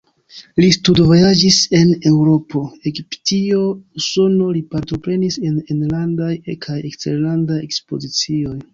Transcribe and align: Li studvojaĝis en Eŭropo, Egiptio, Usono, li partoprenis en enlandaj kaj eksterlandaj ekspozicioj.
Li 0.63 0.69
studvojaĝis 0.77 1.59
en 1.79 1.91
Eŭropo, 2.13 2.63
Egiptio, 2.93 3.61
Usono, 4.03 4.49
li 4.59 4.65
partoprenis 4.75 5.41
en 5.53 5.63
enlandaj 5.77 6.35
kaj 6.69 6.83
eksterlandaj 6.93 7.65
ekspozicioj. 7.71 8.61